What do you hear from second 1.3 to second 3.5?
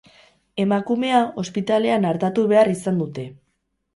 ospitalean artatu behar izan dute.